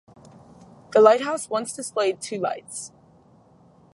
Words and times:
The 0.93 0.99
lighthouse 0.99 1.47
once 1.47 1.73
displayed 1.73 2.21
two 2.21 2.39
lights. 2.39 2.91